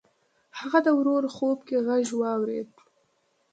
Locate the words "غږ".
1.87-2.05